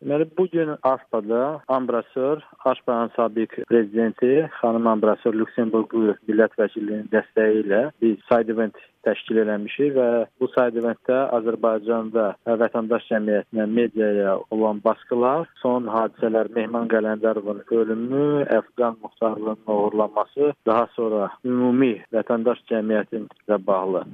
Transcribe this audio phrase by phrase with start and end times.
[0.00, 7.82] Deməli bu gün AFPA-da Ambrasör, AFPA-nın sabiq prezidenti xanım Ambrasör Lüksemburqlu millət vəkilinin dəstəyi ilə
[8.00, 10.06] biz side event təşkil eləmişik və
[10.40, 12.24] bu side eventdə Azərbaycanda
[12.62, 18.24] vətəndaş cəmiyyətinə, mediaya olan baskılar, son hadisələr Mehman Qələndərovun ölümü,
[18.56, 24.06] Əfqan muxtarlığının oğurlanması, daha sonra ümumi vətəndaş cəmiyyətinə bağlı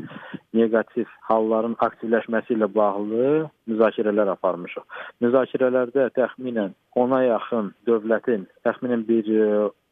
[0.56, 3.26] neqativ halların aktivləşməsi ilə bağlı
[3.70, 4.84] müzakirələr aparmışıq.
[5.76, 9.26] Müzakirələrdə təxminən 10-a yaxın dövlətin təxminən bir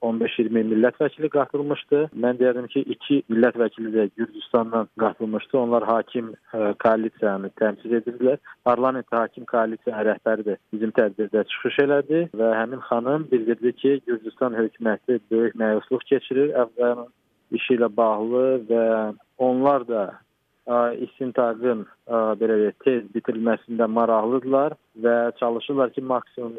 [0.01, 2.01] 15-20 millət vəkili qatılmışdı.
[2.17, 5.59] Mən deyərdim ki, 2 millət vəkili də Gürcüstandan qatılmışdı.
[5.59, 8.41] Onlar hakim ə, koalisiyanı təmsil edirdilər.
[8.65, 14.57] Parlament hakim koalisiyanın rəhbəri də bizim tədbirdə çıxış elədi və həmin xanım bildirdi ki, Gürcüstan
[14.57, 17.09] hökuməti böyük məyusluq keçirir Əfqanın
[17.57, 18.85] işi ilə bağlı və
[19.39, 20.05] onlar da
[21.07, 21.85] istintaqın
[22.41, 26.57] belə deyək, tez bitirilməsində maraqlıdırlar və çalışırlar ki, maksimum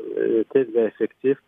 [0.54, 1.42] tez və effektiv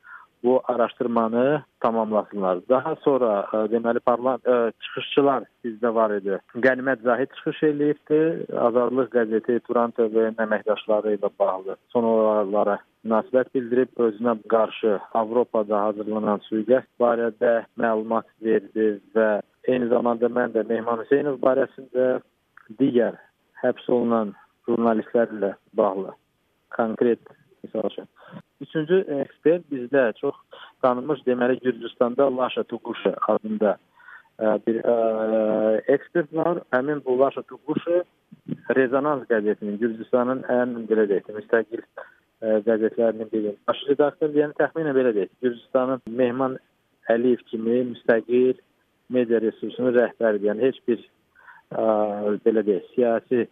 [0.43, 2.59] bu araşdırmanı tamamlasınlar.
[2.69, 4.43] Daha sonra ə, deməli parlament
[4.83, 6.37] çıxışçılar bizdə var idi.
[6.65, 8.19] Qənimət Zahid çıxış eləyibdi.
[8.67, 16.41] Azadlıq qəzeti Turan TV-nin əməkdaşları ilə bağlı son olaylara münasibət bildirib özünə qarşı Avropada hazırlanan
[16.49, 19.29] sui-qəsd barədə məlumat verdi və
[19.67, 22.17] eyni zamanda mən də Mehman Hüseynov barəsində
[22.81, 23.19] digər
[23.63, 24.35] həbs olunan
[24.67, 26.13] jurnalistlərlə bağlı
[26.75, 27.19] konkret
[27.63, 28.07] misal üçün
[28.61, 30.35] Üçüncü ekspert bizdə çox
[30.81, 36.63] tanınmış deməli Gürcüstanda Laşa Tuquşu adında ə, e, bir ə, e, ekspert var.
[36.73, 38.01] Həmin bu Laşa Tuquşu
[38.75, 41.85] Rezonans qəzetinin Gürcüstanın ən belə deyək, müstəqil ə,
[42.41, 43.53] e, qəzetlərinin biri.
[43.69, 45.35] Baş redaktor yəni təxminən belə deyək.
[45.45, 46.57] Gürcüstanın Mehman
[47.13, 48.57] Əliyev kimi müstəqil
[49.13, 50.49] media resursunun rəhbəridir.
[50.49, 51.05] Yəni heç bir
[51.71, 53.47] belə deyək, siyasi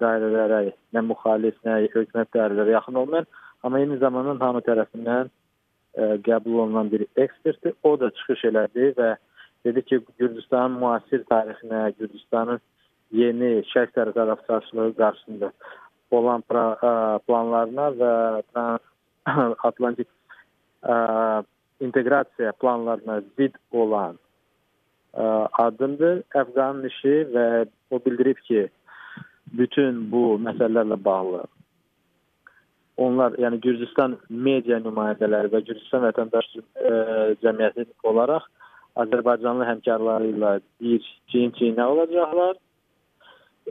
[0.00, 3.26] dairələrə, nə müxalif, nə hökumət dairələrə yaxın olmayan
[3.62, 5.28] Amma eyni zamanda hamı tərəfindən
[6.24, 7.74] qəbul olunan bir ekspertdir.
[7.84, 9.08] O da çıxış elədi və
[9.66, 12.60] dedi ki, Gürcüstanın müasir tarixinə, Gürcüstanın
[13.12, 15.52] yeni şərq tərəfdaşlığı qarşısında
[16.10, 16.44] olan
[17.26, 18.12] planlarına və
[19.68, 20.08] Atlantik
[21.84, 24.16] inteqrasiya planlarına zid olan
[25.14, 27.46] addımdır Əfqanın işi və
[27.90, 28.68] o bildirib ki,
[29.58, 31.44] bütün bu məsələlərlə bağlı
[33.00, 36.96] onlar, yəni Gürcüstan media nümayəndələri və Gürcüstan vətəndaş ə, e,
[37.44, 38.48] cəmiyyəti olaraq
[39.00, 40.50] Azərbaycanlı həmkarları ilə
[40.82, 42.58] bir çiyin-çiyinə olacaqlar.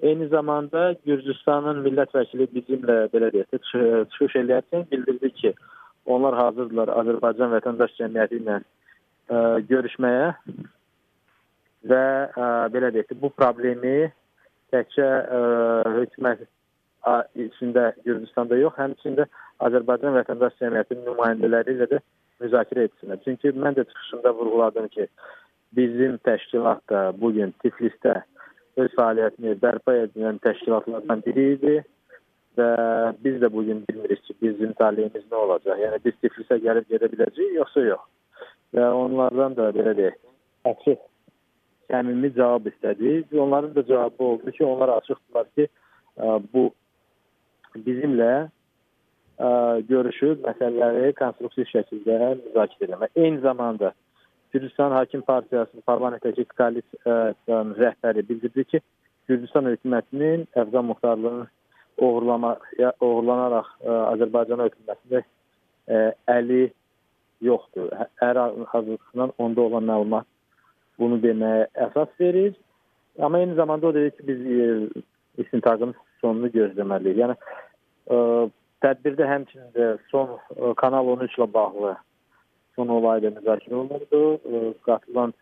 [0.02, 3.60] Eyni zamanda Gürcüstanın millət vəkili bizimlə belə deyək,
[4.16, 5.54] çıxış eləyərkən bildirdi ki,
[6.10, 8.64] onlar hazırdırlar Azərbaycan vətəndaş cəmiyyəti ilə ə,
[9.30, 9.40] e,
[9.70, 10.28] görüşməyə
[11.88, 14.10] və ə, e, belə deyək, bu problemi
[14.74, 15.44] təkcə ə,
[16.00, 16.48] hökumət
[17.40, 19.26] içində Gürcüstanda yox, həmçində
[19.64, 22.00] Azərbaycan vətəndaş cəmiyyətinin nümayəndələri ilə də
[22.44, 23.22] müzakirə etsinlər.
[23.24, 25.08] Çünki mən də çıxışımda vurğuladım ki,
[25.76, 28.22] bizim təşkilat da bu gün Tiflisdə
[28.80, 31.76] öz fəaliyyətini bərpa edən təşkilatlardan biri idi
[32.60, 32.70] və
[33.24, 35.80] biz də bu gün bilmirik ki, bizim taleyimiz nə olacaq.
[35.80, 38.08] Yəni biz Tiflisə gəlib gedə biləcəyik yoxsa yox.
[38.76, 40.20] Və onlardan da belə deyək,
[40.72, 41.00] açıq
[41.90, 43.34] səmimi cavab istədik.
[43.34, 45.68] Onların da cavabı oldu ki, onlar açıqdılar ki,
[46.54, 46.70] bu
[47.76, 48.50] bizimlə
[49.90, 53.12] görüşüb məsələləri konstruktiv şəkildə müzakirə etmək.
[53.16, 53.94] Eyni zamanda
[54.54, 58.82] Gürcüstan Hakim Partiyasının parlamentdəki koalisiyanın rəhbəri bildirdi ki,
[59.30, 61.46] Gürcüstan hökumətinin Əfqan muxtarlığını
[62.02, 62.56] oğurlama,
[63.00, 65.22] oğurlanaraq Azərbaycan hökumətində
[66.34, 66.64] əli
[67.46, 67.94] yoxdur.
[68.20, 68.42] Hər
[68.74, 70.26] hazırlıqdan onda olan məlumat
[71.00, 72.54] bunu deməyə əsas verir.
[73.20, 74.68] Amma eyni zamanda o dedi ki, biz e,
[75.44, 77.20] istintaqın sonunu gözləməliyik.
[77.20, 78.20] Yəni ə, e,
[78.86, 81.96] tədbirdə həmçinin də son ə, e, Kanal 13 ilə bağlı
[82.78, 84.22] son olay da müzakirə olunurdu.
[84.40, 85.36] Ə, qatılan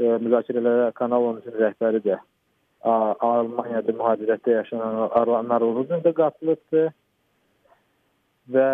[0.00, 2.96] ə, müzakirələrə Kanal 13-ün rəhbəri də ə,
[3.30, 6.90] Almaniyada mühacirətdə yaşanan Arlanlar Uruzun da qatılıbdı.
[8.50, 8.68] Və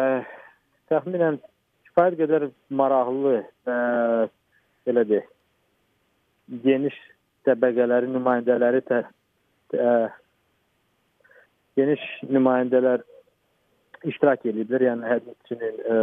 [0.91, 1.38] təxminən
[1.87, 2.50] kifayət qədər
[2.82, 3.81] maraqlı və
[4.87, 5.32] belə deyək,
[6.48, 6.94] geniş
[7.46, 9.02] təbəqələrin nümayəndələri tə,
[9.72, 9.90] tə,
[11.78, 13.04] geniş nümayəndələr
[14.06, 14.87] iştirak ediblər.
[14.90, 16.00] Yəni həmçinin e,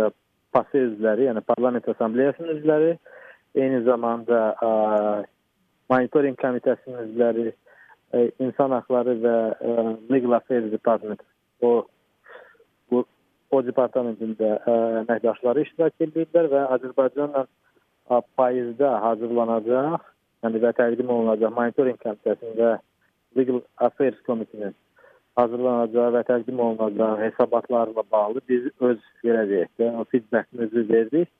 [0.56, 2.94] PASE üzvləri, yəni Parlament Assambleyasının üzvləri,
[3.56, 4.72] eyni zamanda e,
[5.92, 7.52] Monitoring Komitəsinin üzvləri,
[8.14, 9.76] e, İnsan Haqları və e,
[10.14, 11.24] Legal Affairs Department
[11.64, 11.86] o
[12.92, 13.06] bu
[13.52, 17.46] o departamentin də e, əməkdaşları iştirak ediblər və Azərbaycanla
[18.38, 20.02] payızda hazırlanacaq,
[20.44, 22.72] yəni və təqdim olunacaq Monitoring Komitəsinin və
[23.38, 24.76] Legal Affairs Komitəsinin
[25.40, 31.32] hazırlanacağı və təqdim olunacağı hesabatlarla bağlı biz öz belə deyək də, feedbackimizi verdik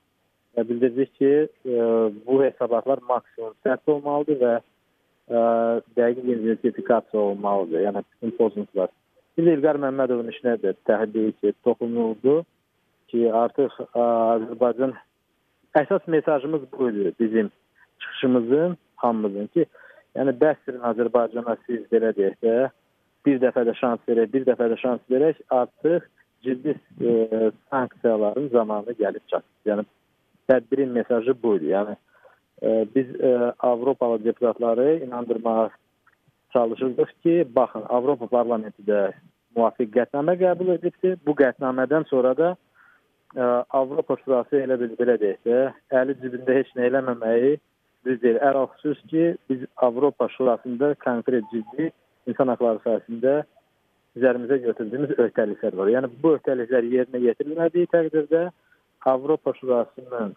[0.54, 1.32] və bildirdik ki,
[1.66, 1.86] ə,
[2.26, 5.40] bu hesabatlar maksimum sərt olmalıdır və ə,
[5.98, 7.80] dəqiq identifikasiya olmalıdır.
[7.86, 8.92] Yəni bütün pozuntular.
[9.38, 12.42] Biz İlqar Məmmədovun işinə də təhlil ki, toxunuldu
[13.10, 14.94] ki, artıq ə, Azərbaycan
[15.78, 17.50] əsas mesajımız bu idi bizim
[18.00, 19.66] çıxışımızın, hamımızın ki,
[20.18, 22.56] yəni bəsdirin Azərbaycana siz belə deyək də,
[23.26, 26.08] bir dəfə də şans verək, bir dəfə də şans verək, artıq
[26.44, 29.52] ciddi e, sanksiyaların zamanı gəlib çatdı.
[29.70, 29.84] Yəni
[30.50, 31.70] tədbirin mesajı bu idi.
[31.72, 31.96] Yəni
[32.62, 35.70] e, biz e, Avropalı deputatları inandırmağa
[36.52, 39.12] çalışırdıq ki, baxın, Avropa parlamenti də
[39.56, 41.16] müvafiq qətnamə qəbul edibdi.
[41.26, 42.56] Bu qətnamədən sonra da ə,
[43.36, 43.48] e,
[43.80, 45.62] Avropa Şurası elə bil belə deyək də,
[46.00, 47.56] əli cibində heç nə eləməməyi
[48.06, 48.38] düz deyil.
[48.50, 51.90] Ərəxsus ki, biz Avropa Şurasında konkret ciddi
[52.26, 53.34] insan haqları sahəsində
[54.18, 55.90] üzərimizə götürdüyümüz öhdəliklər var.
[55.96, 58.44] Yəni bu öhdəliklər yerinə yetirilmədiyi təqdirdə
[59.14, 60.36] Avropa Şurasının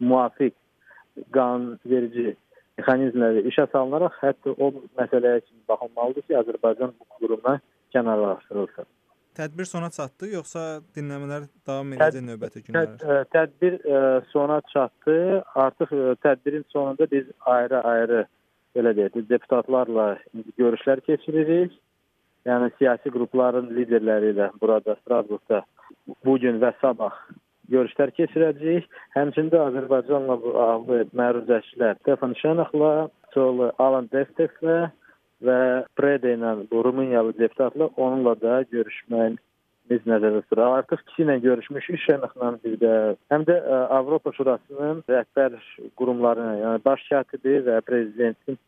[0.00, 0.54] müvafiq
[1.34, 2.36] qanunverici
[2.78, 4.70] mexanizmləri işə salınaraq hətta o
[5.00, 7.60] məsələyə kimi baxılmalıdır ki, Azərbaycan bu qurumdan
[7.94, 8.86] kənarlaşdırılsın.
[9.38, 10.62] Tədbir sona çatdı, yoxsa
[10.96, 12.96] dinləmələr davam edəcək növbəti günlərdə?
[13.02, 14.00] Təd, tədbir ə,
[14.32, 15.18] sona çatdı.
[15.62, 18.24] Artıq ə, tədbirin sonunda biz ayrı-ayrı
[18.74, 20.08] belə deyək, deputatlarla
[20.58, 21.76] görüşlər keçiririk.
[22.48, 25.62] Yəni siyasi qrupların liderləri ilə burada Strasburqda
[26.26, 27.14] bu gün və sabah
[27.70, 28.86] görüşlər keçirəcəyik.
[29.14, 30.38] Həmçində Azərbaycanla
[31.20, 32.94] məruzəçilər Stefan Şenaxla,
[33.34, 34.88] Çolu Alan Desteklə
[35.44, 35.58] və
[35.98, 39.38] Prede ilə bu Rumıniyalı deputatla onunla da görüşməyin
[39.90, 40.78] biz nəzərdə tuturaq.
[40.82, 42.94] Artıq ikisi ilə görüşmüşük Şenaxla bir də.
[43.32, 45.56] Həm də ə, Avropa Şurasının rəhbər
[45.96, 48.58] qurumlarına, yəni baş katibi və prezidentin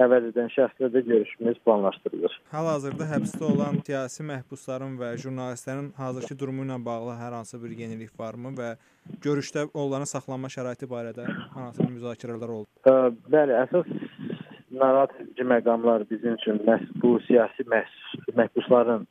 [0.00, 2.36] əvəz edən şəxslə də görüşümüz planlaşdırılır.
[2.52, 8.12] Hal-hazırda həbsdə olan siyasi məhbusların və jurnalistlərin hazırki durumu ilə bağlı hər hansı bir yenilik
[8.18, 8.70] varmı və
[9.24, 11.26] görüşdə onların saxlanma şəraiti barədə
[11.56, 12.70] hansı müzakirələr oldu?
[12.88, 13.90] Ə, bəli, əsas
[14.70, 17.66] narahat edici məqamlar bizim üçün məhz bu siyasi
[18.38, 19.06] məhbusların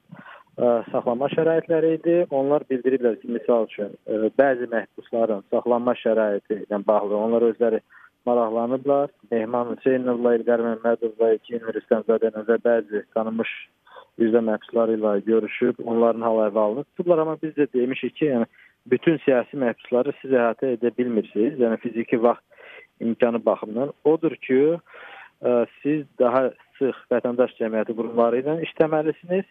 [0.58, 2.18] ə, saxlanma şəraitləri idi.
[2.30, 7.82] Onlar bildiriblər ki, misal üçün ə, bəzi məhbusların saxlanma şəraiti ilə bağlı onlar özləri
[8.26, 9.10] maraqlanıblar.
[9.32, 13.52] Mehman Hüseynovla, İlqar Məmmədovla, İkin Rüstəmzadənin və bəzi tanınmış
[14.20, 17.24] yüzdə məhbusları ilə görüşüb, onların hal əhvalını tutublar.
[17.24, 18.50] Amma biz də demişik ki, yəni
[18.92, 21.60] bütün siyasi məhbusları siz əhatə edə bilmirsiniz.
[21.60, 22.44] Yəni fiziki vaxt
[23.00, 24.78] imkanı baxımından odur ki,
[25.82, 26.50] siz daha
[26.80, 29.46] sıx vətəndaş cəmiyyəti qurumları ilə işləməlisiniz.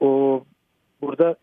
[0.00, 0.42] O
[1.02, 1.34] burada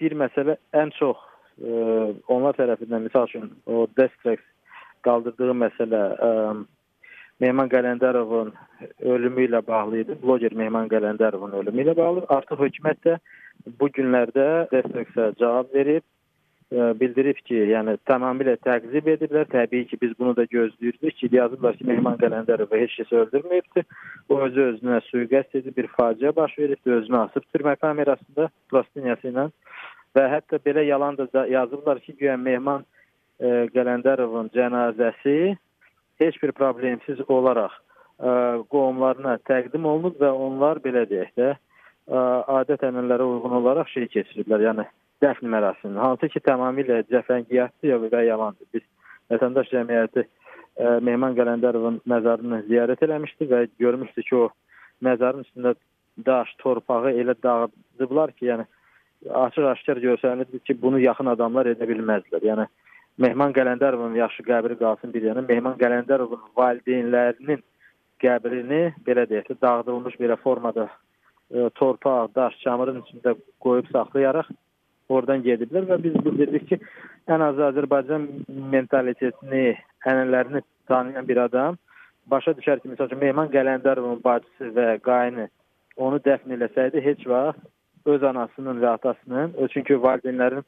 [0.00, 4.42] bir məsələ ən çox ə, onlar tərəfindən misal üçün o Destrex
[5.06, 6.30] qaldırdığı məsələ ə,
[7.42, 8.52] Mehman Qələndərovun
[9.02, 10.16] ölümü ilə bağlı idi.
[10.22, 12.26] Bloger Mehman Qələndərovun ölümü ilə bağlı.
[12.30, 13.16] Artıq hökumət də
[13.80, 16.04] bu günlərdə Destreksə cavab verib
[16.72, 19.44] bildirib ki, yəni tamamilə təqzib ediblər.
[19.52, 23.84] Təbii ki, biz bunu da gözləyirdik ki, yazıblar ki, Mehman Qələndərov heç kəs öldürməyibdi.
[24.32, 29.50] O özü özünə sui-qəsd edib, bir faciə baş veribdi, özünü asıb türmə kamerasında plastiniyası ilə
[30.16, 32.84] və hətta belə yalan da yazıblar ki, güya Mehman
[33.40, 35.56] e, Qələndərovun cənazəsi
[36.22, 38.30] heç bir problemsiz olaraq e,
[38.72, 42.18] qohumlarına təqdim olunub və onlar belə deyək də e,
[42.58, 44.68] adət-ənənələrə uyğun olaraq şey keçiriblər.
[44.68, 44.88] Yəni
[45.22, 45.98] dəfn mərasimi.
[46.02, 48.68] Hansı ki, tamamilə cəfəngiyatdır və yalandır.
[48.74, 48.84] Biz
[49.32, 50.28] vətəndaş cəmiyyəti ə,
[50.76, 54.48] e, Mehman Qələndərovun məzarını ziyarət eləmişdi və görmüşdü ki, o
[55.06, 55.74] məzarın üstündə
[56.26, 58.68] daş, torpağı elə dağıdıblar ki, yəni
[59.46, 62.42] açıq-aşkar görsənirdi ki, bunu yaxın adamlar edə bilməzlər.
[62.42, 62.66] Yəni
[63.22, 65.44] Mehman Qələndərovun yaxşı qəbri qalsın bir yana.
[65.48, 67.62] Mehman Qələndərovun valideynlərinin
[68.22, 70.88] qəbrini belə deyək dağıdılmış belə formada
[71.50, 74.48] e, torpaq, daş, çamırın içində qoyub saxlayaraq
[75.08, 76.78] oradan gediblər və biz bildirdik ki,
[77.28, 78.28] ən azı Azərbaycan
[78.74, 81.78] mentalitetini, ənənələrini tanıyan bir adam
[82.30, 85.48] başa düşər ki, məsəl üçün Mehman Qələndərovun bacısı və qayını
[85.96, 90.64] onu dəfn eləsəydi heç vaxt öz anasının və atasının, çünki valideynlərin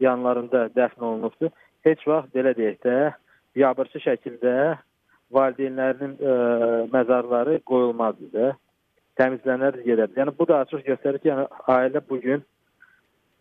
[0.00, 1.50] yanlarında dəfn olunubdu
[1.84, 2.96] heç vaxt belə deyək də
[3.56, 4.54] biabırçı şəkildə
[5.34, 8.52] valideynlərinin ə, e, məzarları qoyulmazdı da.
[9.18, 10.18] Təmizlənər gedərdi.
[10.18, 12.42] Yəni bu da açıq göstərir ki, yəni ailə bu gün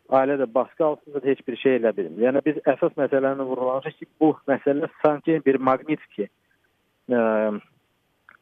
[0.09, 2.23] ailə də baskı altında heç bir şey elə bilmir.
[2.27, 7.21] Yəni biz əsas məsələni vurğulanırıq ki, bu məsələ sanki bir Magnitski ə,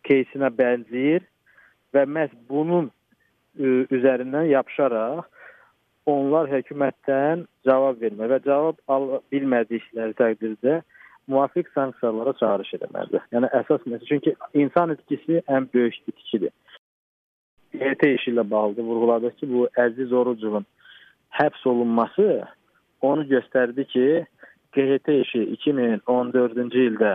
[0.06, 1.26] кейsinə bənzəyir
[1.94, 5.24] və məhz bunun ə, üzərindən yapışaraq
[6.06, 10.80] onlar hökumətdən cavab vermə və cavab ala bilmədikləri təqdirdə
[11.26, 13.26] müvafiq sanksiyalara çağırış etməlidir.
[13.34, 16.54] Yəni əsas məsələ çünki insan itkisi ən böyük itkidir.
[17.74, 20.64] QT işi ilə bağlı vurğuladı ki, bu Əziz Orucovun
[21.39, 22.43] həbs olunması
[23.01, 24.07] onu göstərdi ki,
[24.75, 27.13] QHT işi 2014-cü ildə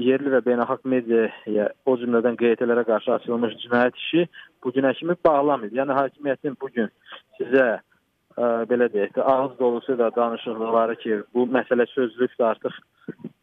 [0.00, 4.26] yerli və beynəlxalq mediaya, o cümlədən QHT-lərə qarşı açılmış cinayət işi
[4.64, 5.72] bu günə kimi bağlamır.
[5.76, 6.88] Yəni hakimiyyətin bu gün
[7.38, 12.78] sizə ə, belə deyək də ağız dolusu da danışıqları ki, bu məsələ sözlükdə artıq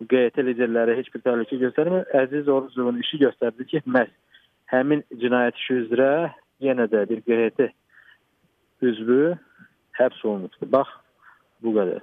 [0.10, 2.08] QHT liderləri heç bir təhlükə göstərmir.
[2.24, 4.10] Əziz Orucovun işi göstərdi ki, məhz
[4.74, 6.10] həmin cinayət işi üzrə
[6.65, 7.69] yenə də bir QHT
[8.89, 9.36] üzvü
[10.00, 10.88] her sorumluluk bah
[11.63, 12.01] bu kadar.